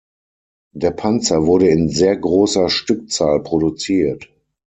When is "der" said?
0.73-0.89